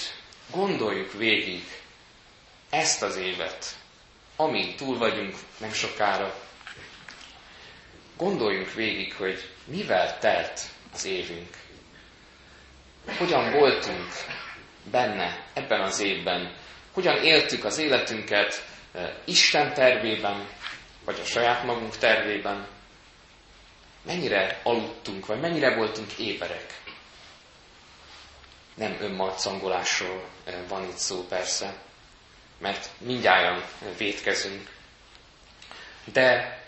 gondoljuk 0.50 1.12
végig 1.12 1.64
ezt 2.70 3.02
az 3.02 3.16
évet, 3.16 3.76
amint 4.36 4.76
túl 4.76 4.98
vagyunk 4.98 5.36
nem 5.58 5.72
sokára, 5.72 6.34
gondoljunk 8.16 8.72
végig, 8.72 9.14
hogy 9.14 9.48
mivel 9.64 10.18
telt 10.18 10.60
az 10.92 11.04
évünk. 11.04 11.56
Hogyan 13.16 13.50
voltunk 13.52 14.08
benne 14.90 15.44
ebben 15.54 15.80
az 15.80 16.00
évben, 16.00 16.56
hogyan 16.92 17.22
éltük 17.22 17.64
az 17.64 17.78
életünket 17.78 18.64
eh, 18.92 19.10
Isten 19.24 19.74
tervében, 19.74 20.48
vagy 21.04 21.20
a 21.20 21.24
saját 21.24 21.64
magunk 21.64 21.96
tervében, 21.96 22.66
mennyire 24.06 24.60
aludtunk, 24.62 25.26
vagy 25.26 25.40
mennyire 25.40 25.74
voltunk 25.76 26.12
éberek. 26.12 26.82
Nem 28.74 28.96
önmarcangolásról 29.00 30.24
eh, 30.44 30.54
van 30.68 30.82
itt 30.82 30.96
szó 30.96 31.26
persze, 31.26 31.74
mert 32.58 32.88
mindjárt 32.98 33.72
vétkezünk. 33.96 34.70
De 36.12 36.58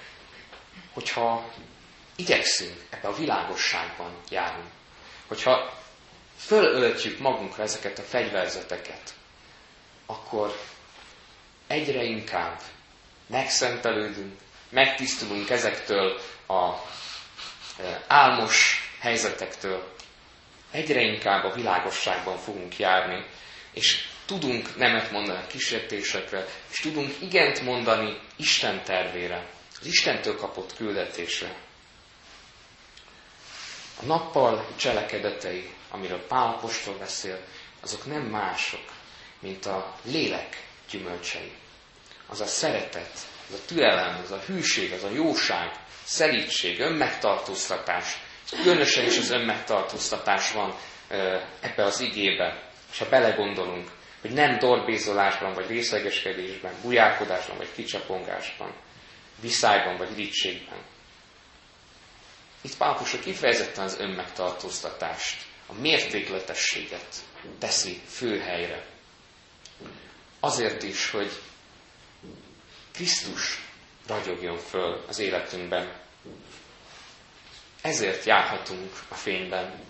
hogyha 0.93 1.53
igyekszünk 2.17 2.77
ebbe 2.91 3.09
a 3.09 3.15
világosságban 3.17 4.17
járni, 4.31 4.69
hogyha 5.27 5.80
fölöltjük 6.47 7.19
magunkra 7.19 7.63
ezeket 7.63 7.99
a 7.99 8.03
fegyverzeteket, 8.03 9.15
akkor 10.07 10.57
egyre 11.67 12.03
inkább 12.03 12.61
megszentelődünk, 13.27 14.41
megtisztulunk 14.69 15.51
ezektől 15.51 16.21
a 16.47 16.73
e, 17.83 18.05
álmos 18.09 18.89
helyzetektől, 19.01 19.93
egyre 20.71 21.01
inkább 21.01 21.45
a 21.45 21.55
világosságban 21.55 22.37
fogunk 22.39 22.79
járni, 22.79 23.25
és 23.73 24.09
tudunk 24.27 24.77
nemet 24.77 25.11
mondani 25.11 25.39
a 25.39 25.47
kísértésekre, 25.47 26.47
és 26.71 26.79
tudunk 26.79 27.17
igent 27.21 27.61
mondani 27.63 28.19
Isten 28.37 28.85
tervére, 28.85 29.47
az 29.81 29.87
Istentől 29.87 30.37
kapott 30.37 30.77
küldetésre. 30.77 31.55
A 34.03 34.05
nappal 34.05 34.67
cselekedetei, 34.77 35.71
amiről 35.91 36.27
Pál 36.27 36.47
apostol 36.47 36.95
beszél, 36.99 37.39
azok 37.81 38.07
nem 38.07 38.23
mások, 38.23 38.85
mint 39.41 39.67
a 39.67 39.95
lélek 40.05 40.65
gyümölcsei. 40.91 41.53
Az 42.27 42.41
a 42.41 42.47
szeretet, 42.47 43.13
az 43.49 43.55
a 43.55 43.65
türelem, 43.67 44.21
az 44.25 44.31
a 44.31 44.39
hűség, 44.47 44.93
az 44.93 45.05
a 45.05 45.11
jóság, 45.11 45.73
szelítség, 46.05 46.81
önmegtartóztatás. 46.81 48.19
Különösen 48.63 49.05
is 49.07 49.19
az 49.19 49.31
önmegtartóztatás 49.31 50.53
van 50.53 50.75
ebbe 51.61 51.85
az 51.85 52.01
igébe. 52.01 52.69
És 52.93 52.99
ha 52.99 53.09
belegondolunk, 53.09 53.91
hogy 54.21 54.31
nem 54.31 54.59
dorbézolásban, 54.59 55.55
vagy 55.55 55.67
részlegeskedésben, 55.67 56.73
bujálkodásban, 56.83 57.57
vagy 57.57 57.73
kicsapongásban, 57.75 58.73
viszályban 59.41 59.97
vagy 59.97 60.11
irigységben. 60.19 60.79
Itt 62.61 62.77
Pápus 62.77 63.19
kifejezetten 63.21 63.85
az 63.85 63.99
önmegtartóztatást, 63.99 65.43
a 65.71 65.81
mértékletességet 65.81 67.15
teszi 67.59 68.01
főhelyre. 68.07 68.87
Azért 70.41 70.83
is, 70.83 71.11
hogy 71.11 71.31
Krisztus 72.93 73.59
ragyogjon 74.07 74.59
föl 74.59 75.05
az 75.09 75.19
életünkben. 75.19 76.01
Ezért 77.83 78.25
járhatunk 78.25 78.93
a 79.09 79.15
fényben, 79.15 79.81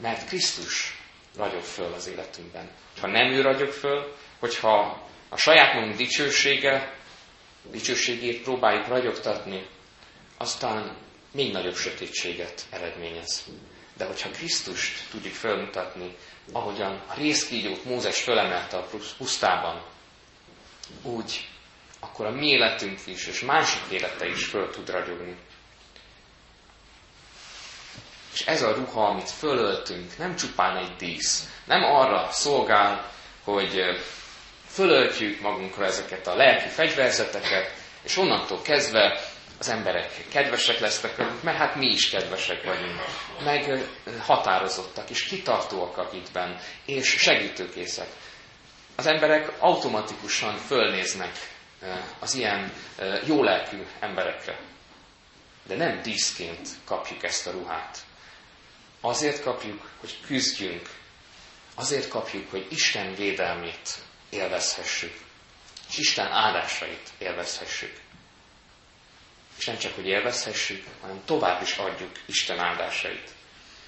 mert 0.00 0.28
Krisztus 0.28 0.98
ragyog 1.36 1.62
föl 1.62 1.92
az 1.92 2.06
életünkben. 2.06 2.70
Ha 3.00 3.06
nem 3.06 3.32
ő 3.32 3.40
ragyog 3.40 3.70
föl, 3.70 4.16
hogyha 4.38 5.06
a 5.28 5.36
saját 5.36 5.74
magunk 5.74 5.96
dicsősége, 5.96 6.94
dicsőségét 7.70 8.42
próbáljuk 8.42 8.86
ragyogtatni, 8.86 9.66
aztán 10.36 10.96
még 11.32 11.52
nagyobb 11.52 11.76
sötétséget 11.76 12.66
eredményez. 12.70 13.44
De 13.98 14.04
hogyha 14.04 14.30
Krisztust 14.30 15.10
tudjuk 15.10 15.34
felmutatni, 15.34 16.16
ahogyan 16.52 17.02
a 17.08 17.14
részkígyót 17.14 17.84
Mózes 17.84 18.22
fölemelte 18.22 18.76
a 18.76 18.88
pusztában, 19.18 19.82
úgy, 21.02 21.48
akkor 22.00 22.26
a 22.26 22.30
mi 22.30 22.46
életünk 22.46 22.98
is, 23.06 23.26
és 23.26 23.40
mások 23.40 23.82
élete 23.90 24.26
is 24.26 24.44
föl 24.44 24.70
tud 24.70 24.90
ragyogni. 24.90 25.36
És 28.32 28.46
ez 28.46 28.62
a 28.62 28.74
ruha, 28.74 29.06
amit 29.06 29.30
fölöltünk, 29.30 30.18
nem 30.18 30.36
csupán 30.36 30.76
egy 30.76 30.96
dísz. 30.96 31.48
Nem 31.64 31.82
arra 31.82 32.28
szolgál, 32.30 33.12
hogy 33.44 33.80
fölöltjük 34.66 35.40
magunkra 35.40 35.84
ezeket 35.84 36.26
a 36.26 36.34
lelki 36.34 36.68
fegyverzeteket, 36.68 37.72
és 38.02 38.16
onnantól 38.16 38.62
kezdve 38.62 39.20
az 39.58 39.68
emberek 39.68 40.24
kedvesek 40.28 40.78
lesznek 40.78 41.16
velünk, 41.16 41.42
mert 41.42 41.58
hát 41.58 41.74
mi 41.74 41.86
is 41.86 42.10
kedvesek 42.10 42.64
vagyunk, 42.64 43.00
meg 43.44 43.88
határozottak 44.20 45.10
és 45.10 45.24
kitartóak 45.24 45.96
a 45.98 46.10
és 46.84 47.08
segítőkészek. 47.08 48.08
Az 48.96 49.06
emberek 49.06 49.52
automatikusan 49.58 50.56
fölnéznek 50.56 51.32
az 52.18 52.34
ilyen 52.34 52.72
jólelkű 53.26 53.86
emberekre. 54.00 54.58
De 55.66 55.76
nem 55.76 56.02
díszként 56.02 56.68
kapjuk 56.84 57.22
ezt 57.22 57.46
a 57.46 57.50
ruhát. 57.50 57.98
Azért 59.00 59.42
kapjuk, 59.42 59.90
hogy 60.00 60.20
küzdjünk. 60.26 60.88
Azért 61.74 62.08
kapjuk, 62.08 62.50
hogy 62.50 62.66
Isten 62.70 63.14
védelmét 63.14 63.94
élvezhessük. 64.30 65.14
És 65.88 65.98
Isten 65.98 66.26
áldásait 66.26 67.10
élvezhessük. 67.18 68.00
És 69.58 69.64
nem 69.66 69.78
csak, 69.78 69.94
hogy 69.94 70.06
élvezhessük, 70.06 70.84
hanem 71.00 71.20
tovább 71.24 71.62
is 71.62 71.76
adjuk 71.76 72.10
Isten 72.26 72.58
áldásait. 72.58 73.30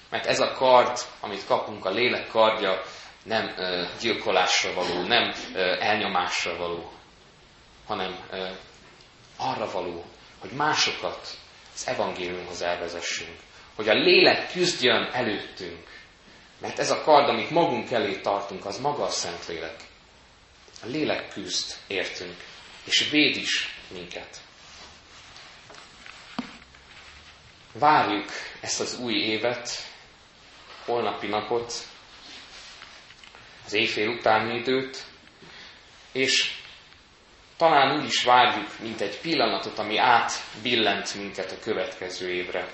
Mert 0.09 0.25
ez 0.25 0.39
a 0.39 0.51
kard, 0.51 0.99
amit 1.19 1.45
kapunk, 1.45 1.85
a 1.85 1.89
lélek 1.89 2.27
kardja, 2.27 2.81
nem 3.23 3.53
ö, 3.57 3.85
gyilkolásra 3.99 4.73
való, 4.73 5.01
nem 5.03 5.33
ö, 5.53 5.59
elnyomásra 5.79 6.57
való, 6.57 6.91
hanem 7.87 8.19
ö, 8.31 8.49
arra 9.37 9.71
való, 9.71 10.05
hogy 10.39 10.51
másokat 10.51 11.37
az 11.73 11.87
evangéliumhoz 11.87 12.61
elvezessünk. 12.61 13.39
Hogy 13.75 13.89
a 13.89 13.93
lélek 13.93 14.51
küzdjön 14.51 15.09
előttünk. 15.13 15.87
Mert 16.59 16.79
ez 16.79 16.91
a 16.91 17.01
kard, 17.01 17.29
amit 17.29 17.49
magunk 17.49 17.91
elé 17.91 18.15
tartunk, 18.15 18.65
az 18.65 18.79
maga 18.79 19.03
a 19.03 19.09
Szentlélek. 19.09 19.75
A 20.83 20.85
lélek 20.85 21.29
küzd 21.33 21.75
értünk, 21.87 22.35
és 22.83 23.09
véd 23.09 23.35
is 23.35 23.75
minket. 23.93 24.37
Várjuk 27.73 28.29
ezt 28.61 28.79
az 28.79 28.97
új 28.99 29.13
évet, 29.13 29.69
holnapi 30.85 31.27
napot, 31.27 31.73
az 33.65 33.73
éjfél 33.73 34.07
utáni 34.09 34.57
időt, 34.57 35.03
és 36.11 36.51
talán 37.57 37.99
úgy 37.99 38.05
is 38.05 38.23
várjuk, 38.23 38.79
mint 38.79 39.01
egy 39.01 39.19
pillanatot, 39.19 39.79
ami 39.79 39.97
átbillent 39.97 41.15
minket 41.15 41.51
a 41.51 41.59
következő 41.63 42.29
évre. 42.29 42.67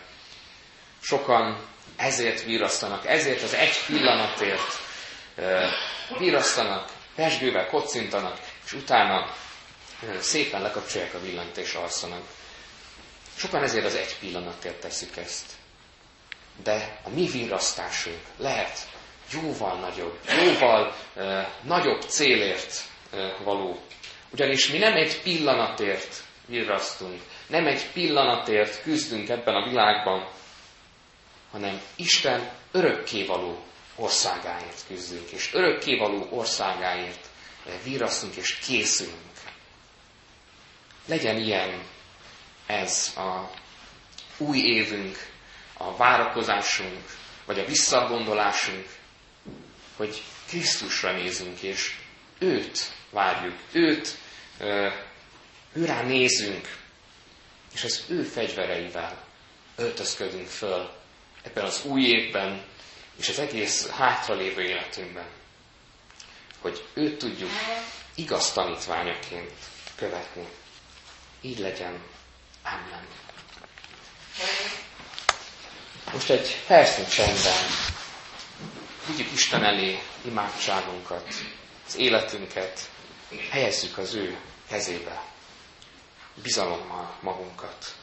Sokan 1.01 1.57
ezért 1.95 2.43
virasztanak, 2.43 3.05
ezért 3.07 3.41
az 3.43 3.53
egy 3.53 3.75
pillanatért 3.87 4.79
virasztanak, 6.17 6.89
pesgővel 7.15 7.67
kocintanak, 7.67 8.39
és 8.65 8.73
utána 8.73 9.33
szépen 10.19 10.61
lekapcsolják 10.61 11.13
a 11.13 11.19
villant 11.19 11.57
és 11.57 11.73
alszanak. 11.73 12.23
Sokan 13.37 13.63
ezért 13.63 13.85
az 13.85 13.95
egy 13.95 14.15
pillanatért 14.19 14.79
teszik 14.79 15.17
ezt. 15.17 15.51
De 16.63 16.99
a 17.03 17.09
mi 17.09 17.27
virasztásunk 17.27 18.19
lehet 18.37 18.87
jóval 19.33 19.79
nagyobb, 19.79 20.19
jóval 20.43 20.95
uh, 21.15 21.45
nagyobb 21.63 22.01
célért 22.01 22.81
uh, 23.13 23.43
való. 23.43 23.79
Ugyanis 24.29 24.67
mi 24.71 24.77
nem 24.77 24.93
egy 24.95 25.21
pillanatért 25.21 26.23
virrasztunk, 26.45 27.21
nem 27.47 27.67
egy 27.67 27.91
pillanatért 27.91 28.81
küzdünk 28.81 29.29
ebben 29.29 29.55
a 29.55 29.67
világban, 29.69 30.29
hanem 31.51 31.81
Isten 31.95 32.49
örökkévaló 32.71 33.63
országáért 33.95 34.83
küzdünk, 34.87 35.29
és 35.31 35.53
örökkévaló 35.53 36.27
országáért 36.31 37.27
virrasztunk 37.83 38.35
és 38.35 38.55
készülünk. 38.55 39.15
Legyen 41.07 41.37
ilyen 41.37 41.81
ez 42.67 43.13
a 43.17 43.49
új 44.37 44.57
évünk, 44.57 45.17
a 45.73 45.95
várakozásunk, 45.95 47.03
vagy 47.45 47.59
a 47.59 47.65
visszagondolásunk, 47.65 48.87
hogy 49.95 50.21
Krisztusra 50.47 51.11
nézünk, 51.11 51.61
és 51.61 51.95
őt 52.39 52.79
várjuk, 53.09 53.55
őt, 53.71 54.17
őrá 55.73 56.01
nézünk, 56.01 56.77
és 57.73 57.83
az 57.83 58.03
ő 58.09 58.23
fegyvereivel 58.23 59.25
öltözködünk 59.75 60.47
föl 60.47 60.91
ebben 61.43 61.63
az 61.63 61.85
új 61.85 62.01
évben, 62.01 62.65
és 63.17 63.29
az 63.29 63.39
egész 63.39 63.89
hátralévő 63.89 64.61
életünkben, 64.61 65.27
hogy 66.61 66.85
őt 66.93 67.17
tudjuk 67.17 67.49
igaz 68.15 68.51
tanítványaként 68.51 69.53
követni. 69.95 70.47
Így 71.41 71.59
legyen. 71.59 72.03
Amen. 72.73 73.07
Most 76.13 76.29
egy 76.29 76.63
percnyi 76.67 77.05
csendben 77.05 77.63
vigyük 79.07 79.31
Isten 79.33 79.63
elé 79.63 79.99
imádságunkat, 80.25 81.27
az 81.87 81.95
életünket, 81.95 82.89
helyezzük 83.49 83.97
az 83.97 84.13
ő 84.13 84.37
kezébe, 84.67 85.23
bizalommal 86.41 87.15
magunkat. 87.21 87.95